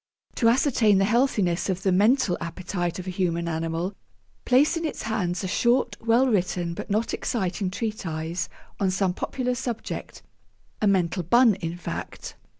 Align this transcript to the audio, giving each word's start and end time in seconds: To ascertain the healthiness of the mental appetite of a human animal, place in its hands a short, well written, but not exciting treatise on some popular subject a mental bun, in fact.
To 0.37 0.49
ascertain 0.49 0.97
the 0.97 1.05
healthiness 1.05 1.69
of 1.69 1.83
the 1.83 1.91
mental 1.91 2.35
appetite 2.41 2.97
of 2.97 3.05
a 3.05 3.11
human 3.11 3.47
animal, 3.47 3.93
place 4.45 4.75
in 4.75 4.83
its 4.83 5.03
hands 5.03 5.43
a 5.43 5.47
short, 5.47 5.95
well 6.01 6.25
written, 6.25 6.73
but 6.73 6.89
not 6.89 7.13
exciting 7.13 7.69
treatise 7.69 8.49
on 8.79 8.89
some 8.89 9.13
popular 9.13 9.53
subject 9.53 10.23
a 10.81 10.87
mental 10.87 11.21
bun, 11.21 11.53
in 11.53 11.77
fact. 11.77 12.33